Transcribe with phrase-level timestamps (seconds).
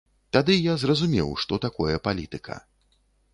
[0.35, 2.59] Тады я зразумеў, што такое палітыка.